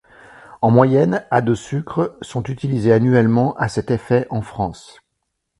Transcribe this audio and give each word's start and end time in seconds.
En 0.63 0.71
moyenne, 0.71 1.23
à 1.29 1.41
de 1.43 1.53
sucre 1.53 2.17
sont 2.23 2.41
utilisées 2.45 2.91
annuellement 2.91 3.55
à 3.57 3.67
cet 3.67 3.91
effet 3.91 4.25
en 4.31 4.41
France. 4.41 4.99